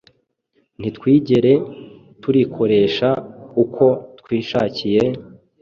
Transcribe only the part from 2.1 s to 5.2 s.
turikoresha uko twishakiye,